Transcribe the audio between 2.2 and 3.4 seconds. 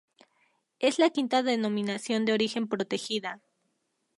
de origen protegida.